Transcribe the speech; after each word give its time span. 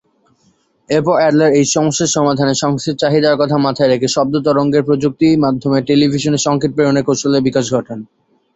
এরপর 0.89 1.15
অ্যাডলার 1.19 1.51
এই 1.59 1.65
সমস্যার 1.75 2.13
সমাধানে 2.15 2.53
সংস্থার 2.63 2.99
চাহিদার 3.01 3.39
কথা 3.41 3.57
মাথায় 3.65 3.89
রেখে 3.89 4.07
শব্দ 4.15 4.33
তরঙ্গের 4.45 4.85
প্রযুক্তির 4.87 5.41
মাধ্যমে 5.45 5.79
টেলিভিশনে 5.89 6.39
সঙ্কেত 6.47 6.71
প্রেরণের 6.75 7.07
কৌশলের 7.07 7.45
বিকাশ 7.47 7.65
ঘটান। 7.75 7.99